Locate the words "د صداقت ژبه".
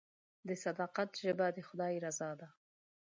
0.47-1.47